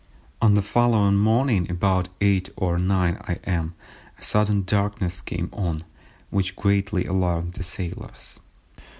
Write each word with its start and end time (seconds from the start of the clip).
On 0.41 0.55
the 0.55 0.63
following 0.63 1.15
morning 1.17 1.69
about 1.69 2.09
8 2.21 2.49
or 2.57 2.79
9 2.79 3.17
a.m. 3.27 3.75
a 4.17 4.21
sudden 4.23 4.63
darkness 4.63 5.21
came 5.21 5.47
on 5.53 5.83
which 6.31 6.55
greatly 6.55 7.05
alarmed 7.05 7.53
the 7.53 7.61
sailors. 7.61 8.39